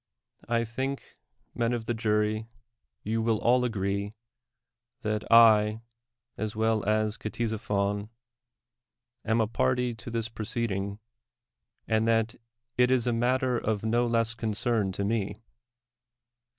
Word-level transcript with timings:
I 0.49 0.63
think, 0.63 1.15
men 1.53 1.73
of 1.73 1.85
the 1.85 1.93
jury, 1.93 2.47
you 3.03 3.21
will 3.21 3.37
all 3.37 3.63
agree 3.63 4.15
that 5.03 5.23
I, 5.31 5.81
as 6.37 6.55
well 6.55 6.83
as 6.85 7.19
Ctesiphon, 7.19 8.09
am 9.23 9.39
a 9.39 9.45
party 9.45 9.93
to 9.93 10.09
this 10.09 10.27
proceeding, 10.27 10.97
and 11.87 12.07
that 12.07 12.33
it 12.79 12.89
is 12.89 13.05
a 13.05 13.13
matter 13.13 13.59
of 13.59 13.85
no 13.85 14.07
less 14.07 14.33
con 14.33 14.53
cern 14.53 14.91
to 14.93 15.05
me. 15.05 15.43